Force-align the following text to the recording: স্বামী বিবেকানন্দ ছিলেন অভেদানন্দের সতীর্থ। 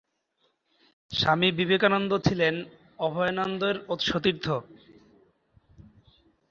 স্বামী 1.11 1.49
বিবেকানন্দ 1.59 2.11
ছিলেন 2.27 2.55
অভেদানন্দের 2.99 3.75
সতীর্থ। 4.09 4.45